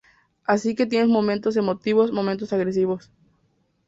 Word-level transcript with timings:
Así 0.45 0.73
que 0.73 0.87
tienes 0.87 1.09
momentos 1.09 1.55
emotivos, 1.57 2.11
momentos 2.11 2.51
agresivos. 2.53 3.11